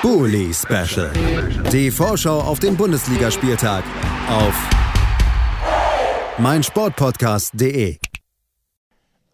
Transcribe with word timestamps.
Bully 0.00 0.54
Special. 0.54 1.10
Die 1.72 1.90
Vorschau 1.90 2.40
auf 2.40 2.60
den 2.60 2.76
Bundesligaspieltag 2.76 3.82
auf 4.28 4.54
meinsportpodcast.de. 6.38 7.98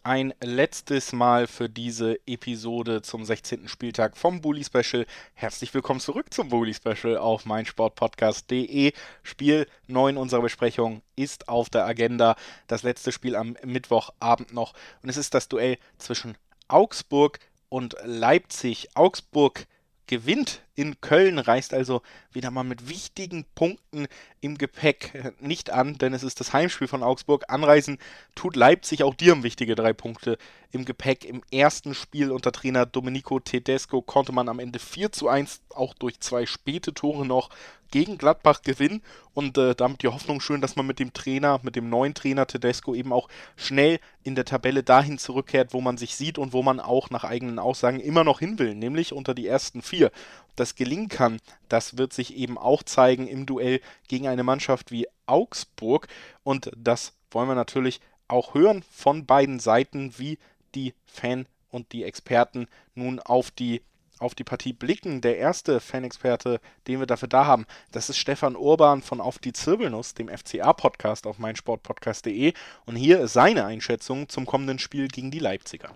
Ein 0.04 0.32
letztes 0.42 1.12
Mal 1.12 1.46
für 1.48 1.68
diese 1.68 2.18
Episode 2.26 3.02
zum 3.02 3.26
16. 3.26 3.68
Spieltag 3.68 4.16
vom 4.16 4.40
Bully 4.40 4.64
Special. 4.64 5.04
Herzlich 5.34 5.74
willkommen 5.74 6.00
zurück 6.00 6.32
zum 6.32 6.48
Bully 6.48 6.72
Special 6.72 7.18
auf 7.18 7.44
meinsportpodcast.de. 7.44 8.94
Spiel 9.22 9.66
9 9.88 10.16
unserer 10.16 10.40
Besprechung 10.40 11.02
ist 11.14 11.50
auf 11.50 11.68
der 11.68 11.84
Agenda. 11.84 12.36
Das 12.68 12.82
letzte 12.82 13.12
Spiel 13.12 13.36
am 13.36 13.58
Mittwochabend 13.66 14.54
noch. 14.54 14.72
Und 15.02 15.10
es 15.10 15.18
ist 15.18 15.34
das 15.34 15.48
Duell 15.48 15.76
zwischen 15.98 16.38
Augsburg 16.68 17.38
und 17.68 17.96
Leipzig. 18.02 18.88
Augsburg 18.94 19.66
gewinnt 20.06 20.62
in 20.74 21.00
Köln, 21.00 21.38
reist 21.38 21.72
also 21.72 22.02
wieder 22.32 22.50
mal 22.50 22.64
mit 22.64 22.88
wichtigen 22.88 23.44
Punkten 23.54 24.06
im 24.40 24.58
Gepäck 24.58 25.34
nicht 25.40 25.70
an, 25.70 25.98
denn 25.98 26.12
es 26.12 26.22
ist 26.22 26.40
das 26.40 26.52
Heimspiel 26.52 26.88
von 26.88 27.02
Augsburg. 27.02 27.44
Anreisen 27.48 27.98
tut 28.34 28.56
Leipzig 28.56 29.02
auch 29.02 29.14
dir 29.14 29.42
wichtige 29.42 29.74
drei 29.74 29.92
Punkte 29.92 30.36
im 30.72 30.84
Gepäck. 30.84 31.24
Im 31.24 31.42
ersten 31.52 31.94
Spiel 31.94 32.30
unter 32.30 32.52
Trainer 32.52 32.86
Domenico 32.86 33.40
Tedesco 33.40 34.02
konnte 34.02 34.32
man 34.32 34.48
am 34.48 34.58
Ende 34.58 34.78
4 34.78 35.12
zu 35.12 35.28
1 35.28 35.60
auch 35.70 35.94
durch 35.94 36.20
zwei 36.20 36.46
späte 36.46 36.92
Tore 36.92 37.24
noch 37.24 37.50
gegen 37.94 38.18
Gladbach 38.18 38.62
gewinnen 38.62 39.02
und 39.34 39.56
äh, 39.56 39.76
damit 39.76 40.02
die 40.02 40.08
Hoffnung 40.08 40.40
schön, 40.40 40.60
dass 40.60 40.74
man 40.74 40.84
mit 40.84 40.98
dem 40.98 41.12
Trainer, 41.12 41.60
mit 41.62 41.76
dem 41.76 41.88
neuen 41.88 42.12
Trainer 42.12 42.44
Tedesco 42.44 42.92
eben 42.92 43.12
auch 43.12 43.28
schnell 43.54 44.00
in 44.24 44.34
der 44.34 44.44
Tabelle 44.44 44.82
dahin 44.82 45.16
zurückkehrt, 45.16 45.72
wo 45.72 45.80
man 45.80 45.96
sich 45.96 46.16
sieht 46.16 46.36
und 46.36 46.52
wo 46.52 46.64
man 46.64 46.80
auch 46.80 47.10
nach 47.10 47.22
eigenen 47.22 47.60
Aussagen 47.60 48.00
immer 48.00 48.24
noch 48.24 48.40
hin 48.40 48.58
will, 48.58 48.74
nämlich 48.74 49.12
unter 49.12 49.32
die 49.32 49.46
ersten 49.46 49.80
vier. 49.80 50.10
Das 50.56 50.74
gelingen 50.74 51.08
kann, 51.08 51.38
das 51.68 51.96
wird 51.96 52.12
sich 52.12 52.34
eben 52.34 52.58
auch 52.58 52.82
zeigen 52.82 53.28
im 53.28 53.46
Duell 53.46 53.80
gegen 54.08 54.26
eine 54.26 54.42
Mannschaft 54.42 54.90
wie 54.90 55.06
Augsburg 55.26 56.08
und 56.42 56.72
das 56.76 57.12
wollen 57.30 57.46
wir 57.46 57.54
natürlich 57.54 58.00
auch 58.26 58.54
hören 58.54 58.82
von 58.90 59.24
beiden 59.24 59.60
Seiten, 59.60 60.18
wie 60.18 60.40
die 60.74 60.94
Fan 61.06 61.46
und 61.70 61.92
die 61.92 62.02
Experten 62.02 62.66
nun 62.96 63.20
auf 63.20 63.52
die 63.52 63.82
auf 64.18 64.34
die 64.34 64.44
Partie 64.44 64.72
blicken. 64.72 65.20
Der 65.20 65.38
erste 65.38 65.80
Fanexperte, 65.80 66.60
den 66.86 66.98
wir 67.00 67.06
dafür 67.06 67.28
da 67.28 67.46
haben, 67.46 67.66
das 67.92 68.10
ist 68.10 68.18
Stefan 68.18 68.56
Urban 68.56 69.02
von 69.02 69.20
Auf 69.20 69.38
die 69.38 69.52
Zirbelnuss, 69.52 70.14
dem 70.14 70.28
FCA-Podcast 70.28 71.26
auf 71.26 71.38
meinsportpodcast.de. 71.38 72.52
Und 72.86 72.96
hier 72.96 73.20
ist 73.20 73.32
seine 73.32 73.64
Einschätzung 73.64 74.28
zum 74.28 74.46
kommenden 74.46 74.78
Spiel 74.78 75.08
gegen 75.08 75.30
die 75.30 75.38
Leipziger. 75.38 75.90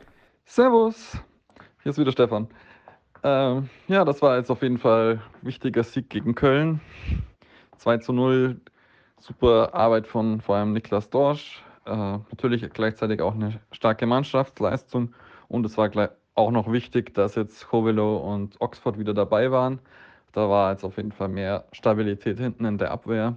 Servus, 0.44 1.12
hier 1.82 1.90
ist 1.90 1.98
wieder 1.98 2.12
Stefan. 2.12 2.48
Ähm, 3.22 3.68
ja, 3.88 4.04
das 4.04 4.22
war 4.22 4.36
jetzt 4.36 4.50
auf 4.50 4.62
jeden 4.62 4.78
Fall 4.78 5.20
ein 5.40 5.46
wichtiger 5.46 5.82
Sieg 5.82 6.08
gegen 6.10 6.34
Köln. 6.34 6.80
2 7.78 7.98
zu 7.98 8.12
0, 8.12 8.60
super 9.20 9.74
Arbeit 9.74 10.06
von 10.06 10.40
vor 10.40 10.56
allem 10.56 10.72
Niklas 10.72 11.10
Dorsch. 11.10 11.62
Äh, 11.84 11.90
natürlich 11.90 12.68
gleichzeitig 12.72 13.20
auch 13.20 13.34
eine 13.34 13.60
starke 13.72 14.06
Mannschaftsleistung 14.06 15.14
und 15.48 15.64
es 15.64 15.76
war 15.78 15.88
gleich 15.88 16.10
auch 16.38 16.52
noch 16.52 16.70
wichtig, 16.72 17.12
dass 17.14 17.34
jetzt 17.34 17.72
Hovelo 17.72 18.16
und 18.18 18.60
Oxford 18.60 18.98
wieder 18.98 19.12
dabei 19.12 19.50
waren. 19.50 19.80
Da 20.32 20.48
war 20.48 20.70
jetzt 20.70 20.84
auf 20.84 20.96
jeden 20.96 21.10
Fall 21.10 21.28
mehr 21.28 21.64
Stabilität 21.72 22.38
hinten 22.38 22.64
in 22.64 22.78
der 22.78 22.92
Abwehr. 22.92 23.36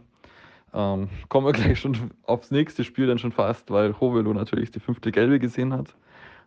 Ähm, 0.73 1.09
kommen 1.27 1.47
wir 1.47 1.53
gleich 1.59 1.79
schon 1.79 2.11
aufs 2.23 2.51
nächste 2.51 2.83
Spiel 2.83 3.07
dann 3.07 3.17
schon 3.17 3.31
fast, 3.31 3.71
weil 3.71 3.99
Hovelo 3.99 4.33
natürlich 4.33 4.69
die 4.69 4.79
fünfte 4.79 5.11
Gelbe 5.11 5.39
gesehen 5.39 5.73
hat 5.73 5.95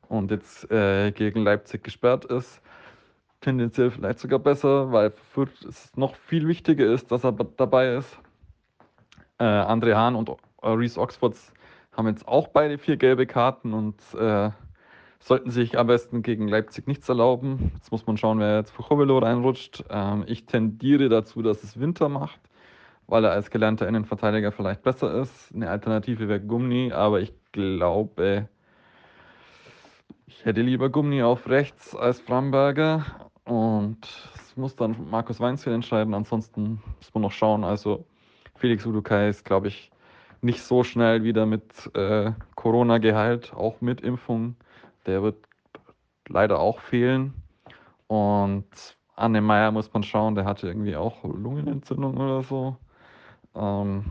und 0.08 0.30
jetzt 0.30 0.70
äh, 0.70 1.10
gegen 1.10 1.42
Leipzig 1.42 1.82
gesperrt 1.82 2.25
ist. 2.27 2.62
Tendenziell 3.41 3.91
vielleicht 3.91 4.20
sogar 4.20 4.38
besser, 4.38 4.92
weil 4.92 5.10
für 5.10 5.48
es 5.69 5.94
noch 5.97 6.14
viel 6.14 6.47
wichtiger 6.47 6.86
ist, 6.86 7.10
dass 7.10 7.25
er 7.25 7.32
dabei 7.32 7.97
ist. 7.97 8.16
Äh, 9.38 9.44
André 9.44 9.97
Hahn 9.97 10.14
und 10.14 10.30
Reese 10.62 11.00
Oxfords 11.00 11.52
haben 11.97 12.06
jetzt 12.06 12.26
auch 12.28 12.48
beide 12.48 12.78
vier 12.78 12.97
gelbe 12.97 13.26
Karten 13.26 13.75
und 13.75 13.97
äh, 14.15 14.50
sollten 15.24 15.50
sich 15.50 15.78
am 15.78 15.86
besten 15.86 16.20
gegen 16.22 16.48
Leipzig 16.48 16.86
nichts 16.86 17.08
erlauben. 17.08 17.72
Jetzt 17.76 17.90
muss 17.90 18.06
man 18.06 18.18
schauen, 18.18 18.40
wer 18.40 18.56
jetzt 18.56 18.72
für 18.72 18.82
Chovelo 18.82 19.18
reinrutscht. 19.18 19.82
Ähm, 19.88 20.24
ich 20.26 20.44
tendiere 20.44 21.08
dazu, 21.08 21.40
dass 21.40 21.62
es 21.62 21.80
Winter 21.80 22.10
macht, 22.10 22.38
weil 23.06 23.24
er 23.24 23.32
als 23.32 23.50
gelernter 23.50 23.88
Innenverteidiger 23.88 24.52
vielleicht 24.52 24.82
besser 24.82 25.22
ist. 25.22 25.50
Eine 25.54 25.70
Alternative 25.70 26.28
wäre 26.28 26.40
Gumni, 26.40 26.92
aber 26.92 27.22
ich 27.22 27.32
glaube, 27.52 28.50
ich 30.26 30.44
hätte 30.44 30.60
lieber 30.60 30.90
Gumni 30.90 31.22
auf 31.22 31.48
rechts 31.48 31.96
als 31.96 32.20
Framberger. 32.20 33.06
Und 33.44 34.06
es 34.34 34.54
muss 34.58 34.76
dann 34.76 35.08
Markus 35.10 35.41
Weinzel 35.41 35.72
entscheiden. 35.72 36.12
Ansonsten 36.12 36.82
muss 36.98 37.14
man 37.14 37.22
noch 37.22 37.32
schauen. 37.32 37.64
Also 37.64 38.04
Felix 38.56 38.84
Udukai 38.84 39.30
ist, 39.30 39.46
glaube 39.46 39.68
ich, 39.68 39.91
nicht 40.42 40.60
so 40.60 40.84
schnell 40.84 41.24
wieder 41.24 41.46
mit 41.46 41.91
äh, 41.94 42.32
Corona 42.56 42.98
geheilt, 42.98 43.54
auch 43.54 43.80
mit 43.80 44.02
Impfung. 44.02 44.56
Der 45.06 45.22
wird 45.22 45.37
leider 46.28 46.59
auch 46.59 46.81
fehlen. 46.81 47.34
Und 48.06 48.97
Anne 49.16 49.41
Meyer 49.41 49.70
muss 49.70 49.92
man 49.92 50.03
schauen, 50.03 50.34
der 50.34 50.44
hatte 50.44 50.66
irgendwie 50.66 50.97
auch 50.97 51.22
Lungenentzündung 51.25 52.16
oder 52.16 52.42
so. 52.42 52.76
Ähm, 53.54 54.06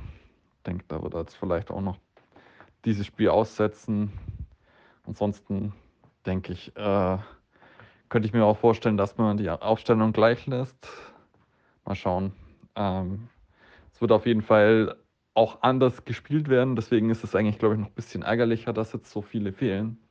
denke, 0.65 0.85
da 0.87 1.01
wird 1.01 1.13
er 1.13 1.21
jetzt 1.21 1.35
vielleicht 1.35 1.71
auch 1.71 1.81
noch 1.81 1.97
dieses 2.85 3.05
Spiel 3.05 3.29
aussetzen. 3.29 4.11
Ansonsten 5.05 5.73
denke 6.25 6.53
ich, 6.53 6.75
äh, 6.77 7.17
könnte 8.09 8.27
ich 8.27 8.33
mir 8.33 8.45
auch 8.45 8.57
vorstellen, 8.57 8.97
dass 8.97 9.17
man 9.17 9.37
die 9.37 9.49
Aufstellung 9.49 10.13
gleich 10.13 10.45
lässt. 10.47 10.87
Mal 11.85 11.95
schauen. 11.95 12.33
Ähm, 12.75 13.27
es 13.91 13.99
wird 13.99 14.11
auf 14.11 14.25
jeden 14.25 14.41
Fall 14.41 14.95
auch 15.33 15.61
anders 15.61 16.05
gespielt 16.05 16.47
werden. 16.47 16.75
Deswegen 16.75 17.09
ist 17.09 17.23
es 17.23 17.35
eigentlich, 17.35 17.59
glaube 17.59 17.75
ich, 17.75 17.81
noch 17.81 17.87
ein 17.87 17.95
bisschen 17.95 18.21
ärgerlicher, 18.21 18.71
dass 18.71 18.93
jetzt 18.93 19.11
so 19.11 19.21
viele 19.21 19.51
fehlen 19.51 20.02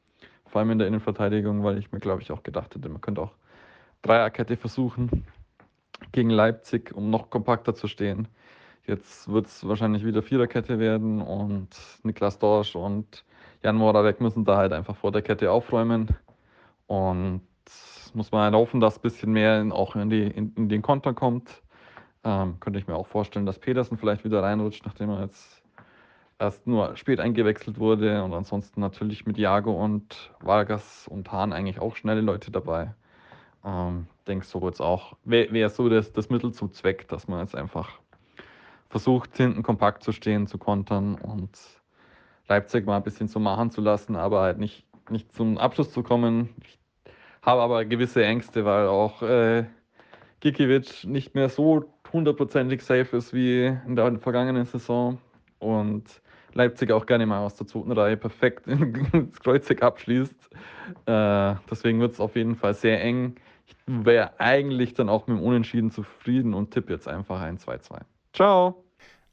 vor 0.53 0.61
allem 0.61 0.71
in 0.71 0.79
der 0.79 0.87
Innenverteidigung, 0.87 1.65
weil 1.65 1.79
ich 1.79 1.91
mir, 1.93 1.99
glaube 1.99 2.21
ich, 2.21 2.31
auch 2.31 2.43
gedacht 2.43 2.75
hätte, 2.75 2.89
man 2.91 3.01
könnte 3.01 3.23
auch 3.23 3.33
Dreierkette 4.03 4.59
versuchen 4.59 5.25
gegen 6.13 6.29
Leipzig, 6.29 6.93
um 6.95 7.09
noch 7.09 7.31
kompakter 7.31 7.75
zu 7.75 7.89
stehen. 7.89 8.29
Jetzt 8.87 9.33
wird 9.33 9.47
es 9.47 9.67
wahrscheinlich 9.67 10.05
wieder 10.05 10.23
Viererkette 10.23 10.79
werden 10.79 11.23
und 11.23 11.69
Niklas 12.03 12.39
Dorsch 12.39 12.77
und 12.77 13.25
Jan 13.63 13.77
Moravec 13.77 14.21
müssen 14.21 14.45
da 14.45 14.59
halt 14.59 14.73
einfach 14.75 14.97
vor 14.97 15.11
der 15.11 15.23
Kette 15.23 15.51
aufräumen. 15.51 16.09
Und 16.87 17.41
muss 18.13 18.31
man 18.31 18.43
halt 18.43 18.55
hoffen, 18.55 18.81
dass 18.81 18.99
ein 18.99 19.03
bisschen 19.03 19.33
mehr 19.33 19.59
in, 19.61 19.73
auch 19.73 19.97
in, 19.97 20.11
die, 20.11 20.23
in, 20.23 20.53
in 20.57 20.69
den 20.69 20.83
Konter 20.83 21.15
kommt. 21.15 21.63
Ähm, 22.25 22.61
könnte 22.61 22.79
ich 22.79 22.87
mir 22.87 22.95
auch 22.95 23.07
vorstellen, 23.07 23.47
dass 23.47 23.59
Petersen 23.59 23.97
vielleicht 23.97 24.25
wieder 24.25 24.43
reinrutscht, 24.43 24.85
nachdem 24.85 25.09
er 25.11 25.23
jetzt 25.23 25.62
erst 26.39 26.67
nur 26.67 26.97
spät 26.97 27.21
eingewechselt 27.21 27.79
wurde 27.79 28.23
und 28.25 28.33
ansonsten 28.33 28.81
natürlich 28.81 29.27
mit 29.27 29.39
Jago 29.39 29.73
und 29.73 30.33
Vargas 30.41 31.07
und 31.09 31.31
Hahn 31.31 31.53
eigentlich 31.53 31.81
auch 31.81 31.97
schnelle 31.97 32.21
Leute 32.21 32.51
dabei. 32.51 32.95
Ähm, 33.65 34.07
denke 34.27 34.45
so 34.45 34.67
jetzt 34.67 34.81
auch, 34.81 35.17
wäre 35.25 35.53
wär 35.53 35.71
so 35.71 35.89
das, 35.89 36.13
das 36.13 36.31
Mittel 36.31 36.53
zum 36.53 36.73
Zweck, 36.73 37.09
dass 37.09 37.29
man 37.29 37.41
jetzt 37.41 37.55
einfach 37.55 37.91
versucht, 38.89 39.37
hinten 39.37 39.63
kompakt 39.63 40.03
zu 40.03 40.13
stehen, 40.13 40.47
zu 40.47 40.59
kontern 40.59 41.15
und 41.15 41.59
Leipzig 42.49 42.87
mal 42.87 42.97
ein 42.97 43.03
bisschen 43.03 43.29
zu 43.29 43.41
machen 43.41 43.71
zu 43.71 43.81
lassen, 43.81 44.17
aber 44.17 44.43
halt 44.43 44.59
nicht, 44.59 44.85
nicht 45.11 45.33
zum 45.33 45.59
Abschluss 45.59 45.93
zu 45.93 46.03
kommen. 46.03 46.51
Ich 46.63 46.79
habe 47.41 47.63
aber 47.63 47.85
gewisse 47.85 48.25
Ängste, 48.25 48.65
weil 48.65 48.89
auch 48.89 49.23
äh, 49.23 49.65
Gikiewicz 50.41 51.05
nicht 51.05 51.35
mehr 51.35 51.49
so 51.49 51.85
hundertprozentig 52.13 52.83
safe 52.83 53.17
ist 53.17 53.33
wie 53.33 53.67
in 53.87 53.97
der 53.97 54.19
vergangenen 54.19 54.67
Saison. 54.67 55.19
Und 55.63 56.21
Leipzig 56.55 56.91
auch 56.91 57.07
gerne 57.07 57.25
mal 57.25 57.45
aus 57.45 57.55
der 57.55 57.67
zweiten 57.67 57.93
Reihe 57.93 58.17
perfekt 58.17 58.67
ins 59.13 59.41
Kreuzig 59.41 59.83
abschließt. 59.83 60.51
Äh, 61.07 61.55
deswegen 61.71 62.01
wird 62.01 62.13
es 62.13 62.21
auf 62.21 62.37
jeden 62.37 62.57
Fall 62.57 62.75
sehr 62.75 63.03
eng. 63.03 63.37
Ich 63.67 63.77
wäre 63.87 64.39
eigentlich 64.39 64.95
dann 64.95 65.09
auch 65.09 65.27
mit 65.27 65.39
dem 65.39 65.45
Unentschieden 65.45 65.91
zufrieden 65.91 66.53
und 66.53 66.73
tippe 66.73 66.93
jetzt 66.93 67.09
einfach 67.09 67.41
ein 67.41 67.59
2-2. 67.59 68.01
Ciao! 68.33 68.85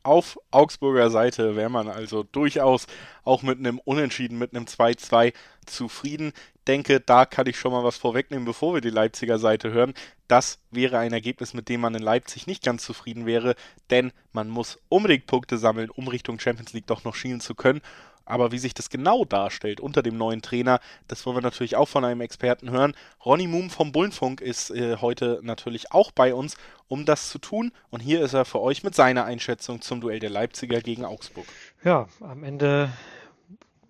Auf 0.09 0.39
Augsburger 0.49 1.11
Seite 1.11 1.55
wäre 1.55 1.69
man 1.69 1.87
also 1.87 2.23
durchaus 2.23 2.87
auch 3.23 3.43
mit 3.43 3.59
einem 3.59 3.77
Unentschieden, 3.77 4.39
mit 4.39 4.55
einem 4.55 4.65
2-2 4.65 5.33
zufrieden. 5.67 6.33
Denke, 6.65 6.99
da 6.99 7.27
kann 7.27 7.45
ich 7.45 7.59
schon 7.59 7.71
mal 7.71 7.83
was 7.83 7.97
vorwegnehmen, 7.97 8.43
bevor 8.43 8.73
wir 8.73 8.81
die 8.81 8.89
Leipziger 8.89 9.37
Seite 9.37 9.71
hören. 9.71 9.93
Das 10.27 10.57
wäre 10.71 10.97
ein 10.97 11.13
Ergebnis, 11.13 11.53
mit 11.53 11.69
dem 11.69 11.81
man 11.81 11.93
in 11.93 12.01
Leipzig 12.01 12.47
nicht 12.47 12.63
ganz 12.63 12.83
zufrieden 12.85 13.27
wäre, 13.27 13.53
denn 13.91 14.11
man 14.33 14.49
muss 14.49 14.79
unbedingt 14.89 15.27
Punkte 15.27 15.59
sammeln, 15.59 15.91
um 15.91 16.07
Richtung 16.07 16.39
Champions 16.39 16.73
League 16.73 16.87
doch 16.87 17.03
noch 17.03 17.13
schielen 17.13 17.39
zu 17.39 17.53
können. 17.53 17.81
Aber 18.29 18.51
wie 18.51 18.59
sich 18.59 18.73
das 18.73 18.89
genau 18.89 19.25
darstellt 19.25 19.79
unter 19.79 20.03
dem 20.03 20.17
neuen 20.17 20.41
Trainer, 20.41 20.79
das 21.07 21.25
wollen 21.25 21.37
wir 21.37 21.41
natürlich 21.41 21.75
auch 21.75 21.87
von 21.87 22.05
einem 22.05 22.21
Experten 22.21 22.69
hören. 22.69 22.95
Ronny 23.25 23.47
Moom 23.47 23.69
vom 23.69 23.91
Bullenfunk 23.91 24.39
ist 24.39 24.69
äh, 24.69 24.97
heute 24.97 25.39
natürlich 25.41 25.91
auch 25.91 26.11
bei 26.11 26.33
uns, 26.33 26.55
um 26.87 27.05
das 27.05 27.29
zu 27.29 27.39
tun. 27.39 27.71
Und 27.89 28.01
hier 28.01 28.21
ist 28.21 28.33
er 28.33 28.45
für 28.45 28.61
euch 28.61 28.83
mit 28.83 28.95
seiner 28.95 29.25
Einschätzung 29.25 29.81
zum 29.81 29.99
Duell 29.99 30.19
der 30.19 30.29
Leipziger 30.29 30.81
gegen 30.81 31.05
Augsburg. 31.05 31.47
Ja, 31.83 32.07
am 32.21 32.43
Ende, 32.43 32.91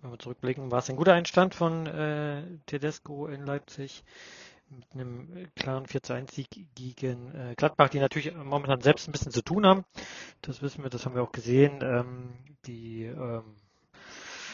wenn 0.01 0.11
wir 0.11 0.19
zurückblicken, 0.19 0.71
war 0.71 0.79
es 0.79 0.89
ein 0.89 0.95
guter 0.95 1.13
Einstand 1.13 1.53
von 1.53 1.85
äh, 1.87 2.43
Tedesco 2.65 3.27
in 3.27 3.45
Leipzig. 3.45 4.03
mit 4.69 4.85
einem 4.93 5.49
klaren 5.55 5.85
4 5.85 6.03
zu 6.03 6.13
1 6.13 6.33
Sieg 6.33 6.47
gegen 6.75 7.33
äh, 7.35 7.55
Gladbach, 7.55 7.89
die 7.89 7.99
natürlich 7.99 8.33
momentan 8.35 8.81
selbst 8.81 9.07
ein 9.07 9.11
bisschen 9.11 9.31
zu 9.31 9.41
tun 9.41 9.65
haben. 9.65 9.83
Das 10.41 10.61
wissen 10.61 10.83
wir, 10.83 10.89
das 10.89 11.05
haben 11.05 11.15
wir 11.15 11.23
auch 11.23 11.31
gesehen. 11.33 11.79
Ähm, 11.81 12.33
die 12.65 13.05
ähm, 13.05 13.55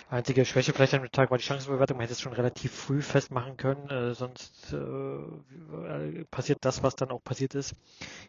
Einzige 0.08 0.46
Schwäche 0.46 0.72
vielleicht 0.72 0.94
dem 0.94 1.12
Tag 1.12 1.32
war 1.32 1.40
die 1.40 1.44
Chancenbewertung. 1.44 1.98
Man 1.98 2.04
hätte 2.04 2.14
es 2.14 2.22
schon 2.22 2.34
relativ 2.34 2.72
früh 2.72 3.02
festmachen 3.02 3.58
können. 3.58 3.90
Äh, 3.90 4.14
sonst 4.14 4.72
äh, 4.72 6.26
passiert 6.26 6.60
das, 6.62 6.84
was 6.84 6.96
dann 6.96 7.10
auch 7.10 7.24
passiert 7.24 7.56
ist. 7.56 7.76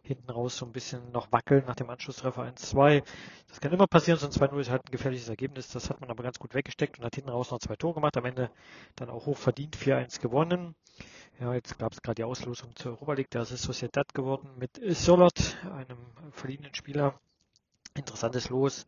Hinten 0.02 0.30
raus 0.30 0.56
so 0.56 0.64
ein 0.64 0.72
bisschen 0.72 1.12
noch 1.12 1.30
wackeln 1.32 1.64
nach 1.66 1.76
dem 1.76 1.90
Anschlusstreffer 1.90 2.44
1-2. 2.44 3.02
Das 3.48 3.60
kann 3.60 3.72
immer 3.72 3.86
passieren. 3.86 4.18
So 4.18 4.26
ein 4.26 4.32
2-0 4.32 4.58
ist 4.58 4.70
halt 4.70 4.86
ein 4.86 4.90
gefährliches 4.90 5.28
Ergebnis. 5.28 5.68
Das 5.68 5.90
hat 5.90 6.00
man 6.00 6.10
aber 6.10 6.22
ganz 6.22 6.38
gut 6.38 6.54
weggesteckt 6.54 6.98
und 6.98 7.04
hat 7.04 7.14
hinten 7.14 7.28
raus 7.30 7.50
noch 7.50 7.58
zwei 7.58 7.76
Tore 7.76 7.94
gemacht. 7.94 8.16
Am 8.16 8.24
Ende 8.24 8.50
dann 8.94 9.10
auch 9.10 9.26
hoch 9.26 9.36
verdient 9.36 9.76
4-1 9.76 10.22
gewonnen. 10.22 10.74
Ja, 11.38 11.52
jetzt 11.52 11.78
gab 11.78 11.92
es 11.92 12.00
gerade 12.00 12.14
die 12.14 12.24
Auslosung 12.24 12.74
zur 12.74 12.92
Europa 12.92 13.12
League. 13.12 13.30
Da 13.30 13.42
ist 13.42 13.50
es 13.50 13.60
Sociedad 13.60 14.14
geworden 14.14 14.48
mit 14.58 14.80
Solot, 14.96 15.58
einem 15.76 15.98
verliehenen 16.30 16.74
Spieler. 16.74 17.20
Interessantes 17.94 18.48
Los 18.48 18.86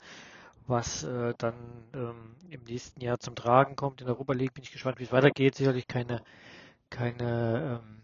was 0.68 1.02
äh, 1.02 1.34
dann 1.38 1.54
ähm, 1.94 2.36
nächsten 2.68 3.00
Jahr 3.00 3.18
zum 3.18 3.34
Tragen 3.34 3.76
kommt. 3.76 4.00
In 4.00 4.06
der 4.06 4.16
Europa 4.16 4.32
League 4.32 4.54
bin 4.54 4.64
ich 4.64 4.72
gespannt, 4.72 4.98
wie 4.98 5.04
es 5.04 5.12
weitergeht. 5.12 5.54
Sicherlich 5.54 5.86
keine, 5.88 6.22
keine 6.90 7.80
ähm, 7.82 8.02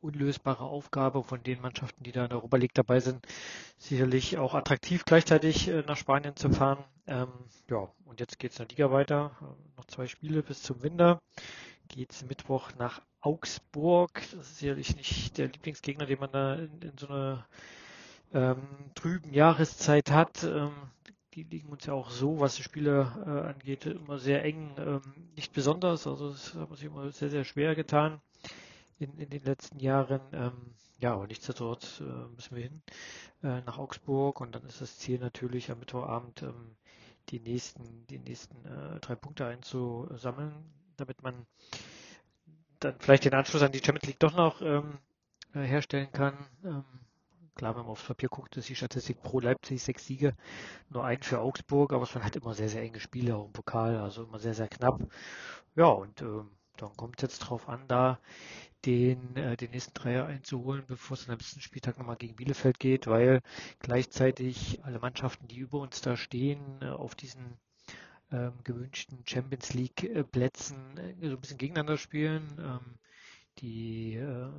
unlösbare 0.00 0.64
Aufgabe 0.64 1.22
von 1.22 1.42
den 1.42 1.60
Mannschaften, 1.60 2.04
die 2.04 2.12
da 2.12 2.24
in 2.24 2.30
der 2.30 2.38
Europa 2.38 2.56
League 2.56 2.74
dabei 2.74 3.00
sind. 3.00 3.26
Sicherlich 3.78 4.38
auch 4.38 4.54
attraktiv 4.54 5.04
gleichzeitig 5.04 5.68
äh, 5.68 5.82
nach 5.86 5.96
Spanien 5.96 6.36
zu 6.36 6.50
fahren. 6.50 6.84
Ähm, 7.06 7.28
ja, 7.70 7.88
und 8.04 8.20
jetzt 8.20 8.38
geht 8.38 8.52
es 8.52 8.58
in 8.58 8.68
der 8.68 8.76
Liga 8.76 8.92
weiter. 8.92 9.36
Äh, 9.40 9.76
noch 9.76 9.84
zwei 9.86 10.06
Spiele 10.06 10.42
bis 10.42 10.62
zum 10.62 10.82
Winter. 10.82 11.20
Geht 11.88 12.12
es 12.12 12.24
Mittwoch 12.24 12.70
nach 12.78 13.02
Augsburg. 13.20 14.14
Das 14.14 14.48
ist 14.48 14.58
sicherlich 14.58 14.96
nicht 14.96 15.38
der 15.38 15.48
Lieblingsgegner, 15.48 16.06
den 16.06 16.20
man 16.20 16.32
da 16.32 16.54
in, 16.54 16.80
in 16.82 16.98
so 16.98 17.08
einer 17.08 17.46
ähm, 18.32 18.62
trüben 18.94 19.32
Jahreszeit 19.32 20.10
hat. 20.10 20.44
Ähm, 20.44 20.72
die 21.36 21.42
liegen 21.42 21.68
uns 21.68 21.84
ja 21.84 21.92
auch 21.92 22.10
so, 22.10 22.40
was 22.40 22.56
die 22.56 22.62
Spiele 22.62 23.12
äh, 23.26 23.50
angeht, 23.50 23.84
immer 23.84 24.18
sehr 24.18 24.42
eng, 24.42 24.74
ähm, 24.78 25.02
nicht 25.36 25.52
besonders. 25.52 26.06
Also 26.06 26.30
das 26.30 26.54
hat 26.54 26.70
man 26.70 26.76
sich 26.76 26.86
immer 26.86 27.12
sehr, 27.12 27.28
sehr 27.28 27.44
schwer 27.44 27.74
getan 27.74 28.22
in, 28.98 29.18
in 29.18 29.28
den 29.28 29.44
letzten 29.44 29.78
Jahren. 29.78 30.22
Ähm, 30.32 30.52
ja, 30.98 31.12
aber 31.12 31.26
nichtsdestotrotz 31.26 32.00
äh, 32.00 32.04
müssen 32.34 32.56
wir 32.56 32.62
hin 32.62 32.82
äh, 33.42 33.60
nach 33.60 33.76
Augsburg 33.76 34.40
und 34.40 34.54
dann 34.54 34.64
ist 34.64 34.80
das 34.80 34.98
Ziel 34.98 35.18
natürlich 35.18 35.70
am 35.70 35.78
Mittwochabend 35.78 36.42
ähm, 36.42 36.74
die 37.28 37.40
nächsten, 37.40 38.06
die 38.06 38.18
nächsten 38.18 38.56
äh, 38.64 38.98
drei 39.00 39.14
Punkte 39.14 39.44
einzusammeln, 39.44 40.54
damit 40.96 41.22
man 41.22 41.46
dann 42.80 42.94
vielleicht 42.98 43.26
den 43.26 43.34
Anschluss 43.34 43.62
an 43.62 43.72
die 43.72 43.82
Champions 43.84 44.06
League 44.06 44.20
doch 44.20 44.34
noch 44.34 44.62
ähm, 44.62 44.98
äh, 45.54 45.60
herstellen 45.60 46.10
kann. 46.12 46.34
Ähm, 46.64 46.84
Klar, 47.56 47.74
wenn 47.74 47.82
man 47.82 47.90
aufs 47.92 48.04
Papier 48.06 48.28
guckt, 48.28 48.56
ist 48.56 48.68
die 48.68 48.76
Statistik 48.76 49.22
pro 49.22 49.40
Leipzig 49.40 49.82
sechs 49.82 50.06
Siege, 50.06 50.34
nur 50.90 51.04
ein 51.04 51.22
für 51.22 51.40
Augsburg, 51.40 51.92
aber 51.92 52.04
es 52.04 52.14
waren 52.14 52.24
halt 52.24 52.36
immer 52.36 52.54
sehr, 52.54 52.68
sehr 52.68 52.82
enge 52.82 53.00
Spiele, 53.00 53.36
auch 53.36 53.46
im 53.46 53.52
Pokal, 53.52 53.96
also 53.98 54.24
immer 54.24 54.38
sehr, 54.38 54.54
sehr 54.54 54.68
knapp. 54.68 55.00
Ja, 55.76 55.86
und 55.86 56.22
äh, 56.22 56.42
dann 56.76 56.96
kommt 56.96 57.16
es 57.18 57.22
jetzt 57.22 57.38
drauf 57.40 57.68
an, 57.68 57.88
da 57.88 58.18
den, 58.84 59.36
äh, 59.36 59.56
den 59.56 59.70
nächsten 59.72 59.94
Dreier 59.94 60.26
einzuholen, 60.26 60.84
bevor 60.86 61.16
es 61.16 61.28
am 61.28 61.36
letzten 61.36 61.60
Spieltag 61.60 61.98
nochmal 61.98 62.16
gegen 62.16 62.36
Bielefeld 62.36 62.78
geht, 62.78 63.06
weil 63.06 63.42
gleichzeitig 63.80 64.84
alle 64.84 65.00
Mannschaften, 65.00 65.48
die 65.48 65.58
über 65.58 65.80
uns 65.80 66.00
da 66.02 66.16
stehen, 66.16 66.80
äh, 66.82 66.86
auf 66.90 67.14
diesen 67.14 67.58
ähm, 68.32 68.52
gewünschten 68.64 69.22
Champions 69.26 69.74
League 69.74 70.04
äh, 70.04 70.24
Plätzen 70.24 70.96
äh, 70.98 71.14
so 71.28 71.36
ein 71.36 71.40
bisschen 71.40 71.58
gegeneinander 71.58 71.98
spielen. 71.98 72.42
Ähm, 72.58 72.98
die 73.58 74.14
äh, 74.16 74.50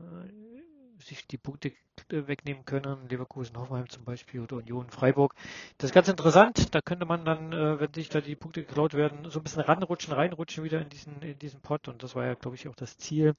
sich 1.07 1.27
die 1.27 1.37
Punkte 1.37 1.71
wegnehmen 2.09 2.65
können, 2.65 3.07
Leverkusen, 3.09 3.57
Hoffenheim 3.57 3.89
zum 3.89 4.03
Beispiel 4.03 4.41
oder 4.41 4.57
Union, 4.57 4.89
Freiburg. 4.89 5.33
Das 5.77 5.89
ist 5.89 5.93
ganz 5.93 6.07
interessant. 6.07 6.73
Da 6.75 6.81
könnte 6.81 7.05
man 7.05 7.25
dann, 7.25 7.53
äh, 7.53 7.79
wenn 7.79 7.93
sich 7.93 8.09
da 8.09 8.21
die 8.21 8.35
Punkte 8.35 8.63
geklaut 8.63 8.93
werden, 8.93 9.29
so 9.29 9.39
ein 9.39 9.43
bisschen 9.43 9.61
ranrutschen, 9.61 10.13
reinrutschen 10.13 10.63
wieder 10.63 10.81
in 10.81 10.89
diesen, 10.89 11.21
in 11.21 11.39
diesen 11.39 11.61
Pot. 11.61 11.87
Und 11.87 12.03
das 12.03 12.15
war 12.15 12.25
ja, 12.25 12.35
glaube 12.35 12.55
ich, 12.55 12.67
auch 12.67 12.75
das 12.75 12.97
Ziel. 12.97 13.35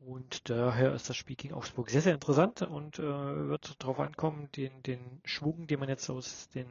Und 0.00 0.48
daher 0.48 0.94
ist 0.94 1.08
das 1.10 1.16
Spiel 1.16 1.36
gegen 1.36 1.54
Augsburg 1.54 1.90
sehr, 1.90 2.00
sehr 2.00 2.14
interessant 2.14 2.62
und 2.62 2.98
äh, 2.98 3.02
wird 3.02 3.74
darauf 3.80 3.98
ankommen, 3.98 4.48
den, 4.54 4.82
den 4.84 5.20
Schwung, 5.24 5.66
den 5.66 5.80
man 5.80 5.88
jetzt 5.88 6.08
aus 6.08 6.48
den 6.50 6.66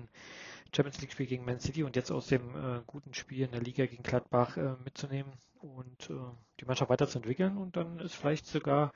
Champions 0.75 1.01
League 1.01 1.11
Spiel 1.11 1.25
gegen 1.27 1.45
Man 1.45 1.59
City 1.59 1.83
und 1.83 1.95
jetzt 1.95 2.11
aus 2.11 2.27
dem 2.27 2.55
äh, 2.55 2.81
guten 2.85 3.13
Spiel 3.13 3.45
in 3.45 3.51
der 3.51 3.61
Liga 3.61 3.85
gegen 3.85 4.03
Gladbach 4.03 4.57
äh, 4.57 4.75
mitzunehmen 4.83 5.31
und 5.61 6.09
äh, 6.09 6.13
die 6.59 6.65
Mannschaft 6.65 6.89
weiterzuentwickeln 6.89 7.57
und 7.57 7.75
dann 7.75 7.99
ist 7.99 8.15
vielleicht 8.15 8.45
sogar 8.45 8.91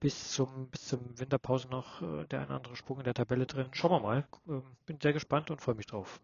bis 0.00 0.32
zum 0.32 0.68
bis 0.68 0.88
zum 0.88 1.00
Winterpause 1.18 1.68
noch 1.68 2.02
äh, 2.02 2.26
der 2.26 2.42
eine 2.42 2.54
andere 2.54 2.76
Sprung 2.76 2.98
in 2.98 3.04
der 3.04 3.14
Tabelle 3.14 3.46
drin. 3.46 3.68
Schauen 3.72 3.92
wir 3.92 4.00
mal. 4.00 4.26
Ähm, 4.48 4.62
bin 4.86 5.00
sehr 5.00 5.12
gespannt 5.12 5.50
und 5.50 5.60
freue 5.60 5.74
mich 5.74 5.86
drauf. 5.86 6.20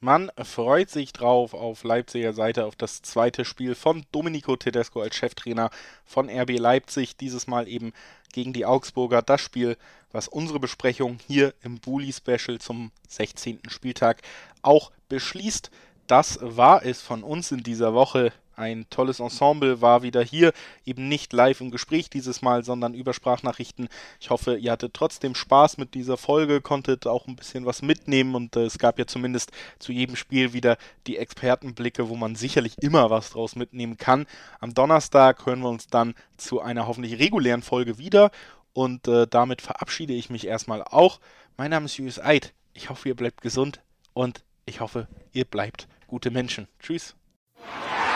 Man 0.00 0.30
freut 0.42 0.90
sich 0.90 1.14
drauf 1.14 1.54
auf 1.54 1.82
Leipziger 1.82 2.34
Seite 2.34 2.66
auf 2.66 2.76
das 2.76 3.00
zweite 3.00 3.46
Spiel 3.46 3.74
von 3.74 4.04
Domenico 4.12 4.54
Tedesco 4.54 5.00
als 5.00 5.16
Cheftrainer 5.16 5.70
von 6.04 6.28
RB 6.28 6.58
Leipzig. 6.58 7.16
Dieses 7.16 7.46
Mal 7.46 7.68
eben 7.68 7.94
gegen 8.34 8.52
die 8.52 8.66
Augsburger. 8.66 9.22
Das 9.22 9.40
Spiel, 9.40 9.78
was 10.12 10.28
unsere 10.28 10.60
Besprechung 10.60 11.18
hier 11.26 11.54
im 11.62 11.78
Bully 11.78 12.12
Special 12.12 12.58
zum 12.58 12.90
16. 13.08 13.60
Spieltag 13.68 14.22
auch 14.60 14.90
beschließt. 15.08 15.70
Das 16.06 16.38
war 16.42 16.84
es 16.84 17.00
von 17.00 17.22
uns 17.22 17.52
in 17.52 17.62
dieser 17.62 17.94
Woche. 17.94 18.32
Ein 18.56 18.86
tolles 18.90 19.20
Ensemble 19.20 19.80
war 19.80 20.02
wieder 20.02 20.22
hier, 20.22 20.52
eben 20.84 21.08
nicht 21.08 21.32
live 21.32 21.60
im 21.60 21.70
Gespräch 21.70 22.10
dieses 22.10 22.42
Mal, 22.42 22.64
sondern 22.64 22.94
über 22.94 23.12
Sprachnachrichten. 23.12 23.88
Ich 24.20 24.30
hoffe, 24.30 24.56
ihr 24.56 24.72
hattet 24.72 24.94
trotzdem 24.94 25.34
Spaß 25.34 25.78
mit 25.78 25.94
dieser 25.94 26.16
Folge, 26.16 26.60
konntet 26.60 27.06
auch 27.06 27.26
ein 27.26 27.36
bisschen 27.36 27.66
was 27.66 27.82
mitnehmen 27.82 28.34
und 28.34 28.56
äh, 28.56 28.64
es 28.64 28.78
gab 28.78 28.98
ja 28.98 29.06
zumindest 29.06 29.50
zu 29.78 29.92
jedem 29.92 30.16
Spiel 30.16 30.52
wieder 30.52 30.76
die 31.06 31.18
Expertenblicke, 31.18 32.08
wo 32.08 32.16
man 32.16 32.36
sicherlich 32.36 32.76
immer 32.80 33.10
was 33.10 33.30
draus 33.30 33.56
mitnehmen 33.56 33.96
kann. 33.96 34.26
Am 34.60 34.74
Donnerstag 34.74 35.46
hören 35.46 35.60
wir 35.60 35.68
uns 35.68 35.88
dann 35.88 36.14
zu 36.36 36.60
einer 36.60 36.86
hoffentlich 36.86 37.18
regulären 37.18 37.62
Folge 37.62 37.98
wieder 37.98 38.30
und 38.72 39.08
äh, 39.08 39.26
damit 39.26 39.62
verabschiede 39.62 40.12
ich 40.12 40.30
mich 40.30 40.46
erstmal 40.46 40.82
auch. 40.82 41.20
Mein 41.56 41.70
Name 41.70 41.86
ist 41.86 41.96
Julius 41.96 42.20
Eid. 42.20 42.52
Ich 42.74 42.90
hoffe, 42.90 43.08
ihr 43.08 43.16
bleibt 43.16 43.40
gesund 43.40 43.80
und 44.12 44.44
ich 44.66 44.80
hoffe, 44.80 45.08
ihr 45.32 45.44
bleibt 45.44 45.88
gute 46.06 46.30
Menschen. 46.30 46.68
Tschüss. 46.80 47.14